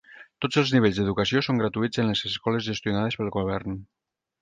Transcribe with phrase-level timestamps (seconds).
[0.45, 3.83] Tots els nivells d'educació són gratuïts en les escoles gestionades pel govern.